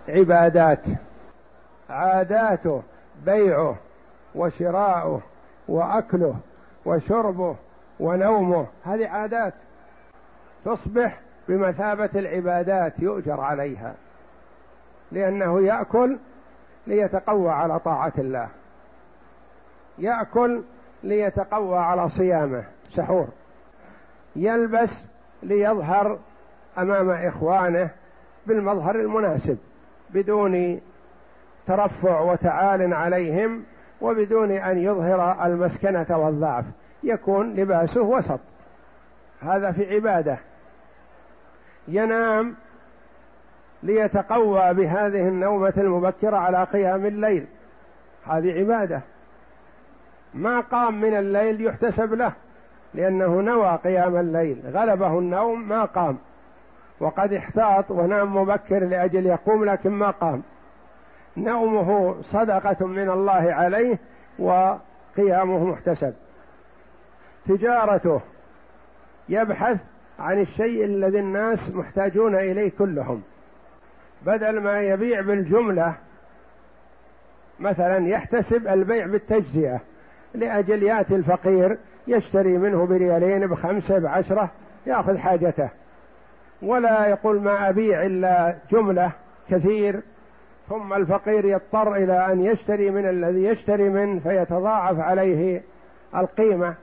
عبادات 0.08 0.80
عاداته 1.90 2.82
بيعه 3.24 3.76
وشراؤه 4.34 5.20
وأكله 5.68 6.34
وشربه 6.84 7.56
ونومه 8.00 8.66
هذه 8.84 9.08
عادات. 9.08 9.54
تصبح 10.66 11.20
بمثابة 11.48 12.10
العبادات 12.14 12.98
يؤجر 12.98 13.40
عليها 13.40 13.94
لأنه 15.12 15.60
يأكل 15.60 16.18
ليتقوى 16.86 17.50
على 17.50 17.78
طاعة 17.78 18.12
الله 18.18 18.48
يأكل 19.98 20.62
ليتقوى 21.02 21.78
على 21.78 22.08
صيامه 22.08 22.64
سحور 22.90 23.28
يلبس 24.36 24.90
ليظهر 25.42 26.18
أمام 26.78 27.10
إخوانه 27.10 27.90
بالمظهر 28.46 28.94
المناسب 28.94 29.58
بدون 30.10 30.80
ترفع 31.66 32.20
وتعال 32.20 32.94
عليهم 32.94 33.64
وبدون 34.00 34.50
أن 34.50 34.78
يظهر 34.78 35.46
المسكنة 35.46 36.18
والضعف 36.18 36.64
يكون 37.02 37.54
لباسه 37.54 38.02
وسط 38.02 38.40
هذا 39.40 39.72
في 39.72 39.94
عبادة. 39.94 40.38
ينام 41.88 42.54
ليتقوى 43.82 44.74
بهذه 44.74 45.28
النومة 45.28 45.72
المبكرة 45.76 46.36
على 46.36 46.64
قيام 46.64 47.06
الليل. 47.06 47.46
هذه 48.26 48.58
عبادة. 48.58 49.00
ما 50.34 50.60
قام 50.60 51.00
من 51.00 51.16
الليل 51.16 51.60
يحتسب 51.60 52.14
له 52.14 52.32
لأنه 52.94 53.40
نوى 53.40 53.78
قيام 53.84 54.16
الليل. 54.16 54.62
غلبه 54.74 55.18
النوم 55.18 55.68
ما 55.68 55.84
قام. 55.84 56.18
وقد 57.00 57.32
احتاط 57.32 57.90
ونام 57.90 58.36
مبكر 58.36 58.84
لأجل 58.84 59.26
يقوم 59.26 59.64
لكن 59.64 59.90
ما 59.90 60.10
قام. 60.10 60.42
نومه 61.36 62.16
صدقة 62.22 62.86
من 62.86 63.10
الله 63.10 63.52
عليه 63.52 63.98
وقيامه 64.38 65.64
محتسب. 65.64 66.14
تجارته. 67.48 68.20
يبحث 69.28 69.78
عن 70.18 70.40
الشيء 70.40 70.84
الذي 70.84 71.18
الناس 71.18 71.74
محتاجون 71.74 72.34
إليه 72.34 72.70
كلهم. 72.78 73.22
بدل 74.26 74.60
ما 74.60 74.80
يبيع 74.80 75.20
بالجملة 75.20 75.94
مثلا 77.60 78.08
يحتسب 78.08 78.68
البيع 78.68 79.06
بالتجزئة 79.06 79.80
لأجل 80.34 80.82
يأتي 80.82 81.16
الفقير 81.16 81.78
يشتري 82.06 82.58
منه 82.58 82.86
بريالين 82.86 83.46
بخمسة 83.46 83.98
بعشرة 83.98 84.50
يأخذ 84.86 85.16
حاجته. 85.16 85.68
ولا 86.62 87.06
يقول 87.06 87.40
ما 87.40 87.68
أبيع 87.68 88.02
إلا 88.02 88.56
جملة 88.70 89.12
كثير 89.50 90.00
ثم 90.68 90.92
الفقير 90.92 91.44
يضطر 91.44 91.94
إلى 91.94 92.32
أن 92.32 92.42
يشتري 92.42 92.90
من 92.90 93.06
الذي 93.08 93.44
يشتري 93.44 93.88
منه 93.88 94.20
فيتضاعف 94.20 95.00
عليه 95.00 95.62
القيمة. 96.16 96.74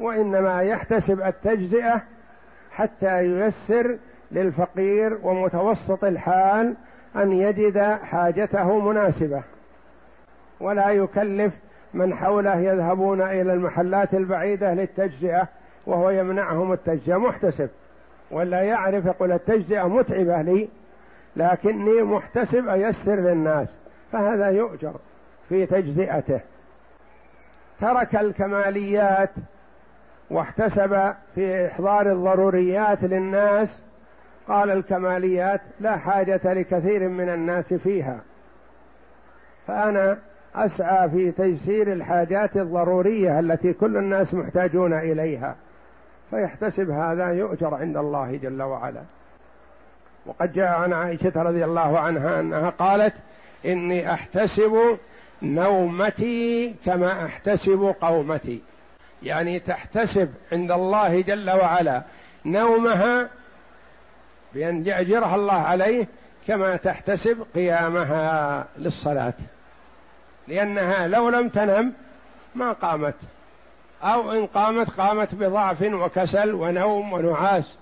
وإنما 0.00 0.62
يحتسب 0.62 1.20
التجزئة 1.22 2.02
حتى 2.70 3.24
ييسر 3.24 3.98
للفقير 4.30 5.18
ومتوسط 5.22 6.04
الحال 6.04 6.74
أن 7.16 7.32
يجد 7.32 7.78
حاجته 8.02 8.78
مناسبة. 8.78 9.42
ولا 10.60 10.90
يكلف 10.90 11.54
من 11.94 12.14
حوله 12.14 12.56
يذهبون 12.56 13.22
إلى 13.22 13.52
المحلات 13.52 14.14
البعيدة 14.14 14.74
للتجزئة 14.74 15.48
وهو 15.86 16.10
يمنعهم 16.10 16.72
التجزئة. 16.72 17.16
محتسب. 17.16 17.68
ولا 18.30 18.62
يعرف 18.62 19.06
يقول 19.06 19.32
التجزئة 19.32 19.88
متعبة 19.88 20.42
لي 20.42 20.68
لكني 21.36 22.02
محتسب 22.02 22.68
أيسر 22.68 23.14
للناس. 23.14 23.76
فهذا 24.12 24.48
يؤجر 24.48 24.94
في 25.48 25.66
تجزئته. 25.66 26.40
ترك 27.80 28.16
الكماليات 28.16 29.30
واحتسب 30.32 31.14
في 31.34 31.66
إحضار 31.66 32.12
الضروريات 32.12 33.04
للناس 33.04 33.82
قال 34.48 34.70
الكماليات 34.70 35.60
لا 35.80 35.96
حاجة 35.96 36.40
لكثير 36.44 37.08
من 37.08 37.28
الناس 37.28 37.74
فيها. 37.74 38.20
فأنا 39.66 40.18
أسعى 40.54 41.10
في 41.10 41.32
تيسير 41.32 41.92
الحاجات 41.92 42.56
الضرورية 42.56 43.40
التي 43.40 43.72
كل 43.72 43.96
الناس 43.96 44.34
محتاجون 44.34 44.92
إليها 44.92 45.56
فيحتسب 46.30 46.90
هذا 46.90 47.26
يؤجر 47.26 47.74
عند 47.74 47.96
الله 47.96 48.36
جل 48.36 48.62
وعلا. 48.62 49.02
وقد 50.26 50.52
جاء 50.52 50.78
عن 50.78 50.92
عائشة 50.92 51.42
رضي 51.42 51.64
الله 51.64 51.98
عنها 51.98 52.40
أنها 52.40 52.70
قالت 52.70 53.14
إني 53.66 54.12
أحتسب 54.12 54.98
نومتي 55.42 56.74
كما 56.84 57.24
أحتسب 57.24 57.94
قومتي. 58.00 58.62
يعني 59.22 59.60
تحتسب 59.60 60.34
عند 60.52 60.70
الله 60.70 61.20
جل 61.20 61.50
وعلا 61.50 62.02
نومها 62.44 63.28
بأن 64.54 64.86
يأجرها 64.86 65.34
الله 65.34 65.52
عليه 65.52 66.06
كما 66.46 66.76
تحتسب 66.76 67.46
قيامها 67.54 68.66
للصلاة. 68.78 69.34
لأنها 70.48 71.06
لو 71.08 71.28
لم 71.28 71.48
تنم 71.48 71.92
ما 72.54 72.72
قامت. 72.72 73.14
أو 74.02 74.32
إن 74.32 74.46
قامت 74.46 74.90
قامت 74.90 75.34
بضعف 75.34 75.82
وكسل 75.82 76.54
ونوم 76.54 77.12
ونعاس. 77.12 77.78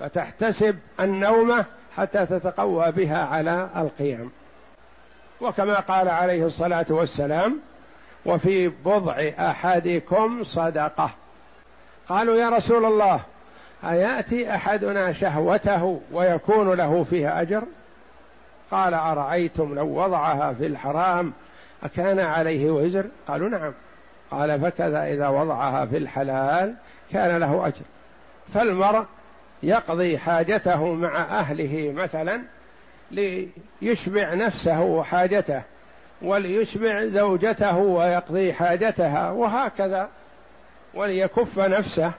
فتحتسب 0.00 0.78
النومة 1.00 1.64
حتى 1.96 2.26
تتقوى 2.26 2.92
بها 2.92 3.24
على 3.24 3.68
القيام. 3.76 4.30
وكما 5.40 5.80
قال 5.80 6.08
عليه 6.08 6.46
الصلاة 6.46 6.86
والسلام 6.90 7.60
وفي 8.26 8.68
بضع 8.68 9.30
أحدكم 9.38 10.44
صدقة. 10.44 11.10
قالوا 12.08 12.36
يا 12.36 12.48
رسول 12.48 12.84
الله 12.84 13.20
أيأتي 13.84 14.54
أحدنا 14.54 15.12
شهوته 15.12 16.00
ويكون 16.12 16.72
له 16.74 17.04
فيها 17.04 17.42
أجر؟ 17.42 17.62
قال 18.70 18.94
أرأيتم 18.94 19.74
لو 19.74 19.86
وضعها 19.86 20.52
في 20.52 20.66
الحرام 20.66 21.32
أكان 21.82 22.18
عليه 22.18 22.70
وزر؟ 22.70 23.06
قالوا 23.28 23.48
نعم. 23.48 23.72
قال 24.30 24.60
فكذا 24.60 25.04
إذا 25.04 25.28
وضعها 25.28 25.86
في 25.86 25.96
الحلال 25.96 26.74
كان 27.12 27.36
له 27.36 27.66
أجر. 27.66 27.82
فالمرء 28.54 29.04
يقضي 29.62 30.18
حاجته 30.18 30.84
مع 30.94 31.22
أهله 31.22 31.92
مثلا 31.96 32.42
ليشبع 33.10 34.34
نفسه 34.34 34.80
وحاجته 34.80 35.62
وليشبع 36.22 37.04
زوجته 37.04 37.76
ويقضي 37.76 38.52
حاجتها 38.52 39.30
وهكذا 39.30 40.08
وليكف 40.94 41.58
نفسه 41.58 42.12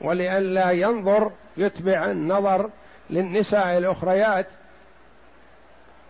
ولئلا 0.00 0.70
ينظر 0.70 1.32
يتبع 1.56 2.10
النظر 2.10 2.70
للنساء 3.10 3.78
الأخريات. 3.78 4.46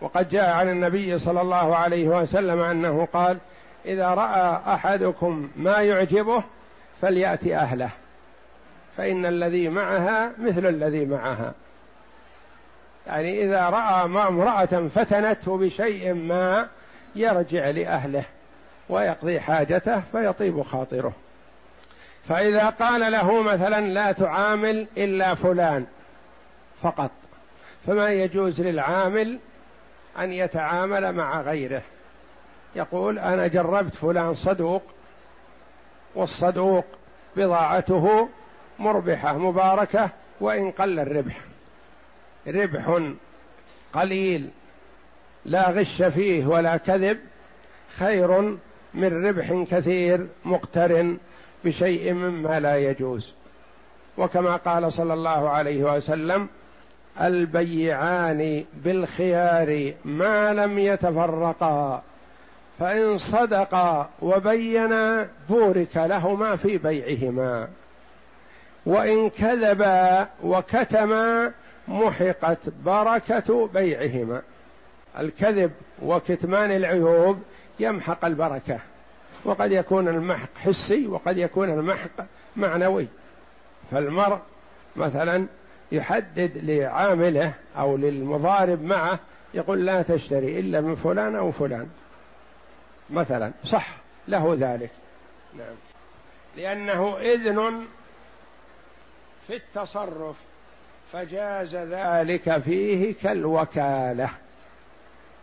وقد 0.01 0.29
جاء 0.29 0.49
عن 0.49 0.69
النبي 0.69 1.19
صلى 1.19 1.41
الله 1.41 1.75
عليه 1.75 2.07
وسلم 2.07 2.59
أنه 2.59 3.07
قال 3.13 3.37
إذا 3.85 4.07
رأى 4.07 4.73
أحدكم 4.73 5.49
ما 5.55 5.81
يعجبه 5.81 6.43
فليأتي 7.01 7.55
أهله 7.55 7.89
فإن 8.97 9.25
الذي 9.25 9.69
معها 9.69 10.31
مثل 10.37 10.65
الذي 10.65 11.05
معها. 11.05 11.53
يعني 13.07 13.43
إذا 13.43 13.69
رأى 13.69 14.05
امرأة 14.05 14.87
فتنته 14.95 15.57
بشيء 15.57 16.13
ما 16.13 16.67
يرجع 17.15 17.69
لأهله 17.69 18.23
ويقضي 18.89 19.39
حاجته 19.39 20.01
فيطيب 20.11 20.61
خاطره. 20.61 21.13
فإذا 22.29 22.69
قال 22.69 23.11
له 23.11 23.41
مثلا 23.41 23.81
لا 23.81 24.11
تعامل 24.11 24.87
إلا 24.97 25.35
فلان 25.35 25.85
فقط 26.81 27.11
فما 27.87 28.09
يجوز 28.09 28.61
للعامل 28.61 29.39
أن 30.19 30.33
يتعامل 30.33 31.13
مع 31.15 31.41
غيره؟ 31.41 31.81
يقول 32.75 33.19
أنا 33.19 33.47
جربت 33.47 33.95
فلان 33.95 34.35
صدوق 34.35 34.83
والصدوق 36.15 36.85
بضاعته 37.35 38.29
مربحة 38.79 39.37
مباركة 39.37 40.09
وإن 40.39 40.71
قل 40.71 40.99
الربح. 40.99 41.37
ربح 42.47 43.11
قليل. 43.93 44.49
لا 45.45 45.69
غش 45.69 46.03
فيه 46.03 46.47
ولا 46.47 46.77
كذب 46.77 47.17
خير 47.97 48.41
من 48.93 49.25
ربح 49.25 49.65
كثير 49.71 50.27
مقترن 50.45 51.17
بشيء 51.65 52.13
مما 52.13 52.59
لا 52.59 52.77
يجوز. 52.77 53.33
وكما 54.17 54.55
قال 54.55 54.93
صلى 54.93 55.13
الله 55.13 55.49
عليه 55.49 55.95
وسلم 55.95 56.47
البيعان 57.21 58.65
بالخيار 58.73 59.93
ما 60.05 60.53
لم 60.53 60.79
يتفرقا 60.79 62.03
فإن 62.79 63.17
صدقا 63.17 64.09
وبينا 64.21 65.27
بورك 65.49 65.97
لهما 65.97 66.55
في 66.55 66.77
بيعهما. 66.77 67.67
وإن 68.85 69.29
كذبا 69.29 70.27
وكتما 70.43 71.51
محقت 71.87 72.69
بركة 72.85 73.67
بيعهما. 73.67 74.41
الكذب 75.19 75.71
وكتمان 76.01 76.71
العيوب 76.71 77.43
يمحق 77.79 78.25
البركة 78.25 78.79
وقد 79.45 79.71
يكون 79.71 80.07
المحق 80.07 80.57
حسي 80.57 81.07
وقد 81.07 81.37
يكون 81.37 81.69
المحق 81.69 82.25
معنوي. 82.55 83.07
فالمرء 83.91 84.39
مثلا 84.95 85.47
يحدد 85.91 86.51
لعامله 86.63 87.53
أو 87.77 87.97
للمضارب 87.97 88.83
معه 88.83 89.19
يقول 89.53 89.85
لا 89.85 90.01
تشتري 90.01 90.59
إلا 90.59 90.81
من 90.81 90.95
فلان 90.95 91.35
أو 91.35 91.51
فلان. 91.51 91.89
مثلا 93.09 93.51
صح 93.63 93.97
له 94.27 94.57
ذلك. 94.59 94.91
نعم. 95.57 95.75
لأنه 96.57 97.17
إذن 97.19 97.85
في 99.47 99.55
التصرف 99.55 100.35
فجاز 101.11 101.75
ذلك 101.75 102.57
فيه 102.57 103.13
كالوكالة. 103.23 104.29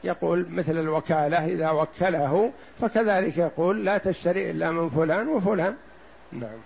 يقول 0.05 0.47
مثل 0.51 0.79
الوكالة 0.79 1.45
إذا 1.47 1.71
وكله 1.71 2.53
فكذلك 2.81 3.37
يقول 3.37 3.85
لا 3.85 3.99
تشتري 3.99 4.51
إلا 4.51 4.71
من 4.71 4.91
فلان 4.91 5.29
وفلان. 5.29 5.77
نعم. 6.33 6.59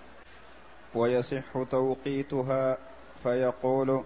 ويصح 0.95 1.63
توقيتها 1.71 2.79
فيقول 3.23 4.05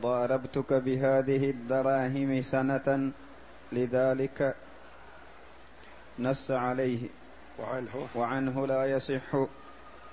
ضاربتك 0.00 0.72
بهذه 0.72 1.50
الدراهم 1.50 2.42
سنة 2.42 3.12
لذلك 3.72 4.54
نص 6.18 6.50
عليه. 6.50 7.08
وعنه. 7.58 8.06
وعنه 8.14 8.66
لا 8.66 8.84
يصح 8.84 9.36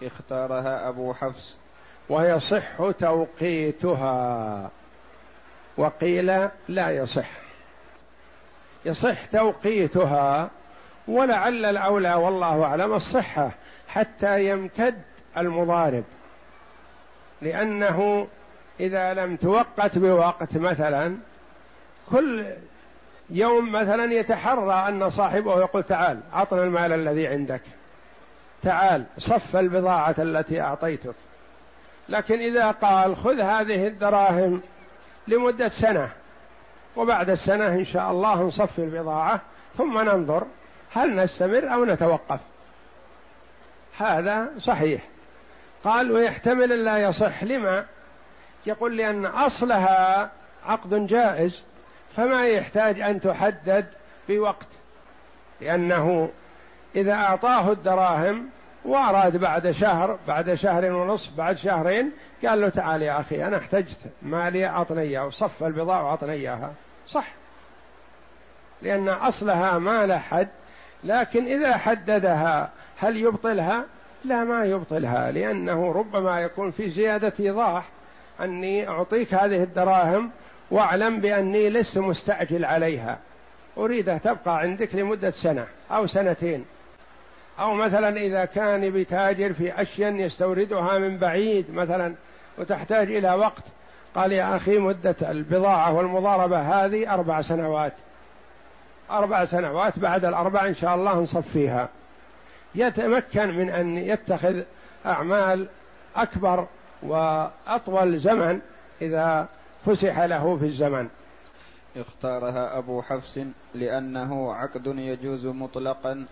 اختارها 0.04 0.90
أبو 0.90 1.14
حفص. 1.14 1.58
ويصح 2.10 2.92
توقيتها. 3.00 4.72
وقيل 5.78 6.50
لا 6.68 6.90
يصح. 6.90 7.51
يصح 8.86 9.26
توقيتها 9.26 10.50
ولعل 11.08 11.66
الأولى 11.66 12.14
والله 12.14 12.64
أعلم 12.64 12.94
الصحة 12.94 13.52
حتى 13.88 14.46
يمتد 14.46 15.02
المضارب. 15.38 16.04
لأنه 17.42 18.28
إذا 18.80 19.14
لم 19.14 19.36
توقت 19.36 19.98
بوقت 19.98 20.58
مثلا 20.58 21.18
كل 22.12 22.46
يوم 23.30 23.72
مثلا 23.72 24.14
يتحرى 24.14 24.74
أن 24.74 25.10
صاحبه 25.10 25.60
يقول 25.60 25.84
تعال 25.84 26.20
أعطنا 26.34 26.64
المال 26.64 26.94
الذي 26.94 27.28
عندك. 27.28 27.62
تعال 28.62 29.06
صف 29.18 29.56
البضاعة 29.56 30.16
التي 30.20 30.62
أعطيتك. 30.62 31.16
لكن 32.10 32.40
إذا 32.40 32.72
قال 32.72 33.16
خذ 33.18 33.40
هذه 33.40 33.88
الدراهم 33.88 34.62
لمدة 35.28 35.70
سنة 35.70 36.10
وبعد 36.96 37.30
السنة 37.30 37.68
إن 37.68 37.86
شاء 37.86 38.12
الله 38.12 38.44
نصفي 38.44 38.80
البضاعة 38.80 39.42
ثم 39.78 40.00
ننظر 40.00 40.48
هل 40.94 41.16
نستمر 41.16 41.74
أو 41.74 41.86
نتوقف. 41.86 42.40
هذا 43.98 44.52
صحيح. 44.60 45.02
قال 45.84 46.12
ويحتمل 46.12 46.86
لا 46.86 46.98
يصح. 46.98 47.44
لما؟ 47.44 47.86
يقول 48.66 48.98
لأن 48.98 49.26
أصلها 49.26 50.32
عقد 50.66 51.08
جائز 51.08 51.64
فما 52.16 52.48
يحتاج 52.48 53.02
أن 53.02 53.22
تحدد 53.22 53.86
بوقت 54.30 54.68
لأنه 55.62 56.30
إذا 56.96 57.14
أعطاه 57.14 57.72
الدراهم 57.72 58.50
وأراد 58.86 59.38
بعد 59.38 59.72
شهر 59.72 60.20
بعد 60.28 60.54
شهر 60.54 60.86
ونصف 60.86 61.38
بعد 61.38 61.58
شهرين 61.58 62.12
قال 62.46 62.62
له 62.62 62.70
تعال 62.70 63.02
يا 63.02 63.20
أخي 63.20 63.48
أنا 63.48 63.58
احتجت. 63.58 63.98
مالي 64.22 64.66
أعطني 64.66 65.02
إياه 65.02 65.26
وصف 65.26 65.64
البضاعة 65.64 66.04
وأعطني 66.04 66.32
إياها. 66.32 66.74
صح. 67.08 67.28
لأن 68.82 69.10
أصلها 69.10 69.78
ما 69.78 70.06
له 70.06 70.18
حد 70.18 70.48
لكن 71.04 71.46
إذا 71.46 71.78
حددها 71.78 72.70
هل 72.98 73.18
يبطلها؟ 73.18 73.86
لا 74.26 74.44
ما 74.44 74.66
يبطلها 74.66 75.32
لأنه 75.32 75.92
ربما 75.92 76.42
يكون 76.42 76.72
في 76.72 76.90
زيادة 76.90 77.34
إيضاح. 77.40 77.86
أني 78.42 78.90
أعطيك 78.90 79.34
هذه 79.34 79.64
الدراهم 79.64 80.32
واعلم 80.72 81.20
بأني 81.20 81.70
لست 81.70 81.98
مستعجل 81.98 82.66
عليها. 82.66 83.18
أريدها 83.78 84.18
تبقى 84.18 84.60
عندك 84.60 84.96
لمدة 84.96 85.32
سنة 85.32 85.68
أو 85.92 86.08
سنتين. 86.08 86.66
أو 87.60 87.74
مثلا 87.74 88.18
إذا 88.18 88.46
كان 88.46 88.90
بتاجر 88.90 89.54
في 89.54 89.82
أشياء 89.82 90.16
يستوردها 90.16 90.98
من 90.98 91.18
بعيد 91.18 91.74
مثلا 91.74 92.16
وتحتاج 92.58 93.12
إلى 93.12 93.34
وقت 93.34 93.64
قال 94.16 94.32
يا 94.32 94.56
أخي 94.56 94.78
مدة 94.78 95.16
البضاعة 95.22 95.94
والمضاربة 95.94 96.62
هذه 96.62 97.14
أربع 97.14 97.42
سنوات. 97.42 97.94
أربع 99.12 99.46
سنوات 99.46 100.00
بعد 100.00 100.26
الأربع 100.26 100.68
إن 100.68 100.76
شاء 100.76 100.96
الله 100.96 101.20
نصفيها. 101.20 101.90
يتمكن 102.76 103.58
من 103.58 103.70
أن 103.70 103.98
يتخذ 103.98 104.62
أعمال 105.06 105.68
أكبر 106.16 106.68
وأطول 107.04 108.20
زمن 108.20 108.60
إذا 109.02 109.48
فسح 109.86 110.20
له 110.20 110.58
في 110.58 110.66
الزمن. 110.66 111.10
اختارها 111.98 112.78
أبو 112.78 113.02
حفص 113.02 113.38
لأنه 113.76 114.54
عقد 114.54 114.88
يجوز 114.88 115.48
مطلقا 115.48 116.26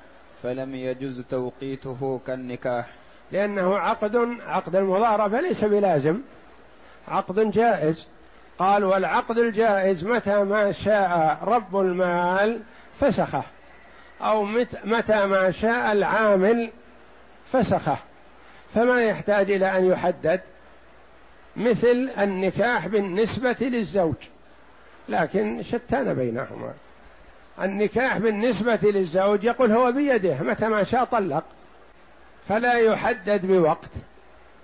فلم 0.43 0.75
يجوز 0.75 1.21
توقيته 1.21 2.21
كالنكاح. 2.28 2.88
لأنه 3.32 3.78
عقد 3.78 4.15
عقد 4.47 4.75
المضاربه 4.75 5.41
ليس 5.41 5.63
بلازم. 5.63 6.21
عقد 7.08 7.52
جائز. 7.52 8.08
قال 8.60 8.84
والعقد 8.84 9.38
الجائز 9.38 10.04
متى 10.04 10.43
ما 10.43 10.71
شاء 10.71 11.38
رب 11.43 11.78
المال 11.78 12.62
فسخه. 12.99 13.43
أو 14.21 14.45
متى 14.84 15.25
ما 15.25 15.52
شاء 15.52 15.91
العامل 15.91 16.71
فسخه. 17.52 17.97
فما 18.73 19.02
يحتاج 19.02 19.52
إلى 19.52 19.78
أن 19.78 19.86
يحدد 19.86 20.41
مثل 21.56 22.12
النكاح 22.19 22.88
بالنسبة 22.88 23.58
للزوج. 23.62 24.15
لكن 25.10 25.63
شتان 25.63 26.13
بينهما. 26.13 26.73
النكاح 27.61 28.17
بالنسبة 28.17 28.79
للزوج 28.83 29.43
يقول 29.43 29.71
هو 29.71 29.91
بيده 29.91 30.43
متى 30.43 30.67
ما 30.67 30.83
شاء 30.83 31.03
طلق. 31.03 31.43
فلا 32.47 32.73
يحدد 32.73 33.45
بوقت. 33.45 33.91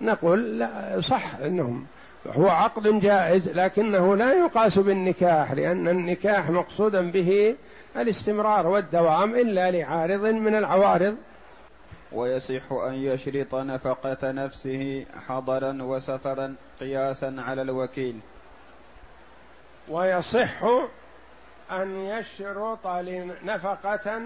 نقول 0.02 0.60
لا 0.60 1.02
صح 1.02 1.36
إنهم 1.36 1.86
هو 2.28 2.50
عقد 2.50 3.00
جائز 3.00 3.50
لكنه 3.50 4.16
لا 4.16 4.34
يقاس 4.34 4.80
بالنكاح 4.80 5.52
لأن 5.52 5.88
النكاح 5.88 6.50
مقصودا 6.50 7.12
به 7.12 7.56
الاستمرار 7.98 8.68
والدوام 8.68 9.36
إلا 9.36 9.72
لعارض 9.72 10.26
من 10.26 10.56
العوارض. 10.56 11.16
ويصح 12.12 12.72
أن 12.72 12.94
يشرط 12.94 13.56
نفقة 13.56 14.32
نفسه 14.32 15.06
حضرا 15.28 15.84
وسفرا 15.84 16.56
قياسا 16.80 17.36
على 17.38 17.62
الوكيل. 17.62 18.20
ويصح 19.90 20.64
أن 21.72 22.06
يشرط 22.06 22.88
لنفقة 22.88 24.22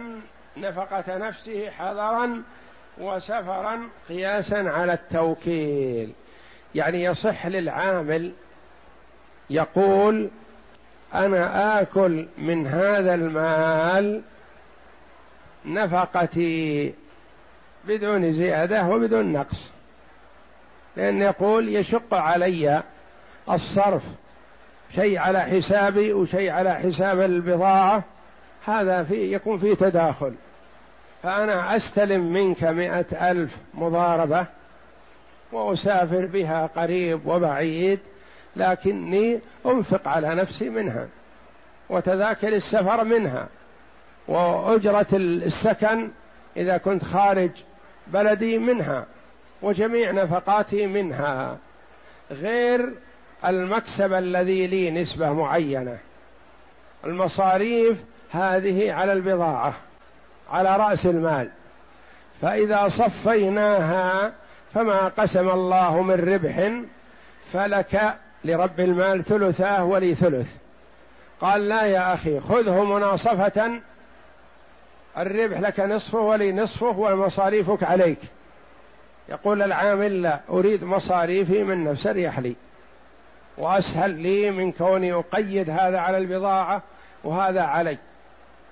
نفقة 0.58 1.18
نفسه 1.18 1.70
حضرا 1.70 2.44
وسفرا 2.98 3.90
قياسا 4.10 4.56
على 4.56 4.94
التوكيل. 4.94 6.14
يعني 6.76 7.04
يصح 7.04 7.48
للعامل 7.48 8.34
يقول 9.50 10.30
أنا 11.14 11.82
آكل 11.82 12.28
من 12.38 12.68
هذا 12.68 13.14
المال 13.14 14.22
نفقتي 15.66 16.94
بدون 17.86 18.34
زيادة 18.34 18.88
وبدون 18.88 19.34
نقص. 19.34 19.72
لأن 20.98 21.22
يقول 21.22 21.76
يشق 21.76 22.14
علي 22.14 22.84
الصرف 23.50 24.04
شيء 24.96 25.18
على 25.18 25.42
حسابي 25.42 26.14
وشيء 26.14 26.52
على 26.52 26.74
حساب 26.74 27.22
البضاعة 27.22 28.04
هذا 28.66 29.04
في 29.04 29.34
يكون 29.34 29.60
فيه 29.60 29.74
تداخل. 29.74 30.34
فأنا 31.24 31.76
أستلم 31.76 32.34
منك 32.34 32.64
مئة 32.64 33.32
ألف 33.32 33.58
مضاربة 33.74 34.46
وأسافر 35.52 36.26
بها 36.26 36.66
قريب 36.66 37.28
وبعيد 37.28 38.00
لكني 38.56 39.40
أنفق 39.66 40.08
على 40.08 40.36
نفسي 40.36 40.70
منها 40.70 41.08
وتذاكر 41.90 42.48
السفر 42.48 43.04
منها 43.04 43.48
وأجرة 44.28 45.08
السكن 45.14 46.10
إذا 46.58 46.78
كنت 46.78 47.04
خارج 47.04 47.52
بلدي 48.08 48.58
منها 48.58 49.06
وجميع 49.62 50.12
نفقاتي 50.12 50.88
منها. 50.88 51.58
غير 52.32 52.94
المكسب 53.46 54.14
الذي 54.14 54.68
لي 54.68 54.92
نسبة 54.92 55.34
معينة. 55.34 55.98
المصاريف 57.06 57.98
هذه 58.32 58.94
على 58.94 59.14
البضاعة 59.14 59.74
على 60.52 60.78
رأس 60.78 61.06
المال. 61.06 61.50
فإذا 62.42 62.88
صفيناها 62.88 64.34
فما 64.74 65.08
قسم 65.08 65.50
الله 65.50 66.02
من 66.02 66.34
ربح 66.34 66.72
فلك 67.52 68.18
لرب 68.44 68.80
المال 68.80 69.24
ثلثاه 69.24 69.84
ولي 69.86 70.16
ثلث. 70.16 70.56
قال 71.42 71.68
لا 71.68 71.86
يا 71.86 72.14
أخي 72.14 72.40
خذه 72.40 72.84
مناصفة 72.84 73.82
الربح 75.18 75.60
لك 75.60 75.80
نصفه 75.80 76.20
ولي 76.20 76.52
نصفه 76.52 77.00
ومصاريفك 77.00 77.84
عليك. 77.84 78.20
يقول 79.30 79.62
العامل 79.62 80.22
لا 80.22 80.40
أريد 80.50 80.84
مصاريفي 80.84 81.64
من 81.64 81.84
نفس 81.84 82.08
لي 82.08 82.56
وأسهل 83.60 84.12
لي 84.12 84.52
من 84.52 84.72
كوني 84.72 85.14
أقيد 85.14 85.70
هذا 85.70 86.00
على 86.00 86.18
البضاعة 86.18 86.82
وهذا 87.24 87.62
علي. 87.62 87.98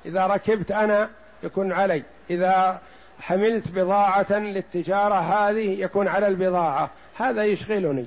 إذا 0.06 0.28
ركبت 0.28 0.72
أنا 0.72 1.10
يكون 1.44 1.72
علي. 1.72 2.04
إذا 2.30 2.82
حملت 3.20 3.72
بضاعة 3.72 4.34
للتجارة 4.34 5.16
هذه 5.16 5.82
يكون 5.82 6.08
على 6.08 6.28
البضاعة. 6.28 6.90
هذا 7.18 7.44
يشغلني. 7.44 8.06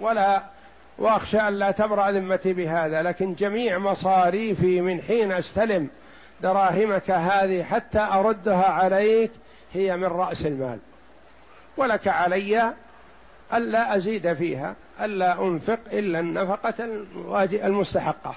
ولا 0.00 0.42
وأخشى 0.98 1.38
أن 1.38 1.54
لا 1.54 1.70
تبرأ 1.70 2.10
ذمتي 2.10 2.52
بهذا 2.52 3.02
لكن 3.02 3.34
جميع 3.34 3.78
مصاريفي 3.78 4.80
من 4.80 5.02
حين 5.02 5.32
أستلم 5.32 5.88
دراهمك 6.40 7.10
هذه 7.10 7.62
حتى 7.62 7.98
أردها 7.98 8.64
عليك 8.64 9.30
هي 9.72 9.96
من 9.96 10.04
رأس 10.04 10.46
المال. 10.46 10.78
ولك 11.76 12.08
علي 12.08 12.72
ألا 13.52 13.96
أزيد 13.96 14.32
فيها. 14.32 14.74
ألا 15.00 15.42
أنفق 15.42 15.78
إلا 15.92 16.20
النفقة 16.20 16.84
المستحقة. 17.66 18.34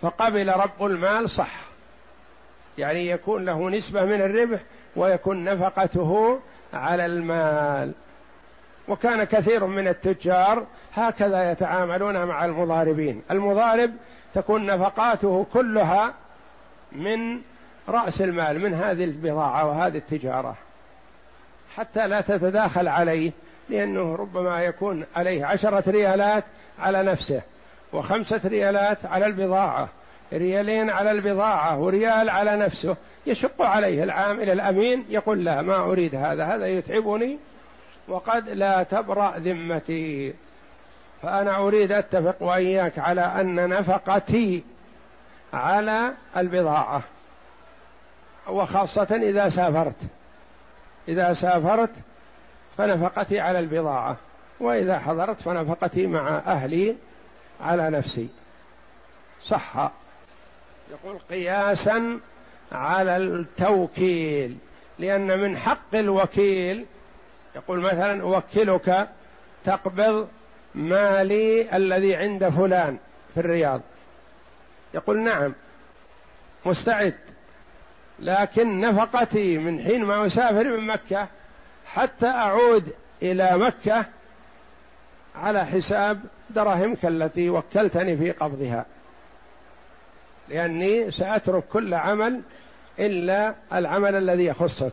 فقبل 0.00 0.48
رب 0.48 0.84
المال 0.84 1.30
صح. 1.30 1.60
يعني 2.78 3.08
يكون 3.08 3.44
له 3.44 3.70
نسبة 3.70 4.04
من 4.04 4.20
الربح 4.20 4.60
ويكون 4.96 5.44
نفقته 5.44 6.40
على 6.74 7.06
المال. 7.06 7.92
وكان 8.88 9.24
كثير 9.24 9.66
من 9.66 9.88
التجار 9.88 10.66
هكذا 10.94 11.52
يتعاملون 11.52 12.24
مع 12.24 12.44
المضاربين. 12.44 13.22
المضارب 13.30 13.90
تكون 14.34 14.66
نفقاته 14.66 15.46
كلها 15.52 16.14
من 16.92 17.40
رأس 17.88 18.20
المال 18.20 18.60
من 18.60 18.74
هذه 18.74 19.04
البضاعة 19.04 19.66
وهذه 19.66 19.96
التجارة. 19.96 20.56
حتى 21.76 22.08
لا 22.08 22.20
تتداخل 22.20 22.88
عليه. 22.88 23.32
لأنه 23.70 24.16
ربما 24.16 24.62
يكون 24.62 25.04
عليه 25.16 25.44
عشرة 25.44 25.90
ريالات 25.90 26.44
على 26.78 27.02
نفسه 27.02 27.42
وخمسة 27.92 28.40
ريالات 28.44 29.06
على 29.06 29.26
البضاعة 29.26 29.88
ريالين 30.32 30.90
على 30.90 31.10
البضاعة 31.10 31.78
وريال 31.78 32.30
على 32.30 32.56
نفسه 32.56 32.96
يشق 33.26 33.62
عليه 33.62 34.02
العامل 34.04 34.50
الأمين 34.50 35.04
يقول 35.08 35.44
لا 35.44 35.62
ما 35.62 35.76
أريد 35.76 36.14
هذا 36.14 36.44
هذا 36.44 36.66
يتعبني 36.66 37.38
وقد 38.08 38.48
لا 38.48 38.82
تبرأ 38.82 39.38
ذمتي. 39.38 40.34
فأنا 41.22 41.56
أريد 41.56 41.92
أتفق 41.92 42.42
وإياك 42.42 42.98
على 42.98 43.20
أن 43.20 43.68
نفقتي 43.68 44.64
على 45.52 46.12
البضاعة 46.36 47.02
وخاصة 48.48 49.16
إذا 49.22 49.48
سافرت 49.48 49.96
إذا 51.08 51.32
سافرت 51.32 51.90
فنفقتي 52.76 53.40
على 53.40 53.58
البضاعة 53.58 54.16
وإذا 54.60 54.98
حضرت 54.98 55.40
فنفقتي 55.40 56.06
مع 56.06 56.38
أهلي 56.38 56.96
على 57.60 57.90
نفسي. 57.90 58.28
صح. 59.42 59.90
يقول 60.90 61.18
قياسا 61.30 62.20
على 62.72 63.16
التوكيل 63.16 64.56
لأن 64.98 65.38
من 65.38 65.56
حق 65.56 65.94
الوكيل 65.94 66.86
يقول 67.56 67.80
مثلا 67.80 68.22
أوكلك 68.22 69.08
تقبض 69.64 70.28
مالي 70.74 71.76
الذي 71.76 72.16
عند 72.16 72.48
فلان 72.48 72.98
في 73.34 73.40
الرياض. 73.40 73.80
يقول 74.94 75.22
نعم 75.22 75.54
مستعد 76.66 77.14
لكن 78.18 78.80
نفقتي 78.80 79.58
من 79.58 79.80
حين 79.80 80.04
ما 80.04 80.26
أسافر 80.26 80.76
من 80.76 80.86
مكة 80.86 81.28
حتى 81.94 82.26
أعود 82.26 82.92
إلى 83.22 83.58
مكة 83.58 84.06
على 85.34 85.66
حساب 85.66 86.20
دراهمك 86.50 87.06
التي 87.06 87.50
وكلتني 87.50 88.16
في 88.16 88.30
قبضها. 88.30 88.86
لأني 90.48 91.10
سأترك 91.10 91.64
كل 91.64 91.94
عمل 91.94 92.40
إلا 92.98 93.54
العمل 93.72 94.14
الذي 94.14 94.44
يخصك. 94.44 94.92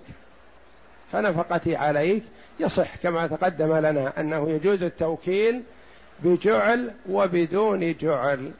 فنفقتي 1.12 1.76
عليك. 1.76 2.24
يصح 2.60 2.96
كما 2.96 3.28
تقدم 3.28 3.76
لنا 3.78 4.20
أنه 4.20 4.50
يجوز 4.50 4.84
التوكيل 4.84 5.64
بجعل 6.20 6.92
وبدون 7.10 7.94
جعل. 7.94 8.52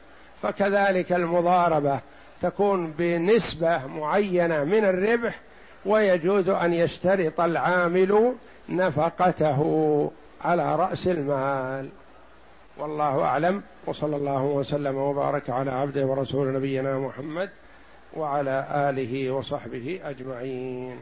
فكذلك 0.42 1.12
المضاربة 1.12 2.00
تكون 2.42 2.94
بنسبة 2.98 3.86
معينة 3.86 4.64
من 4.64 4.84
الربح 4.84 5.40
ويجوز 5.88 6.48
أن 6.48 6.72
يشترط 6.72 7.40
العامل 7.40 8.34
نفقته 8.68 9.60
على 10.44 10.76
رأس 10.76 11.08
المال. 11.08 11.88
والله 12.78 13.22
أعلم. 13.22 13.62
وصلى 13.86 14.16
الله 14.16 14.44
وسلم 14.44 14.96
وبارك 14.96 15.50
على 15.50 15.70
عبده 15.70 16.06
ورسول 16.06 16.54
نبينا 16.54 16.98
محمد 16.98 17.50
وعلى 18.16 18.66
آله 18.70 19.30
وصحبه 19.30 20.00
أجمعين. 20.04 20.96